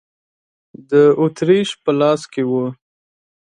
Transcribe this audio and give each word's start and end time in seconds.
د 0.89 0.91
اتریش 1.21 1.69
په 1.83 1.91
لاس 1.99 2.21
کې 2.33 2.43
و. 2.49 2.51